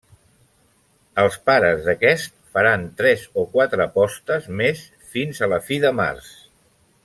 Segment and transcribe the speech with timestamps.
[1.23, 6.37] Els pares d’aquest faran tres o quatre postes més fins a la fi de març.